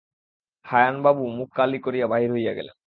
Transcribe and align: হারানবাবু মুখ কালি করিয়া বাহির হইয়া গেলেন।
হারানবাবু 0.65 1.23
মুখ 1.37 1.49
কালি 1.55 1.77
করিয়া 1.85 2.07
বাহির 2.07 2.29
হইয়া 2.31 2.53
গেলেন। 2.53 2.75